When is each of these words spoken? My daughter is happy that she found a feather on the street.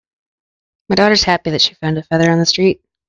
My 0.89 0.95
daughter 0.95 1.13
is 1.13 1.25
happy 1.25 1.51
that 1.51 1.61
she 1.61 1.75
found 1.75 1.99
a 1.99 2.03
feather 2.03 2.31
on 2.31 2.39
the 2.39 2.45
street. 2.47 2.81